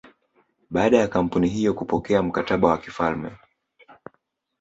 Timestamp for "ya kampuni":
0.97-1.47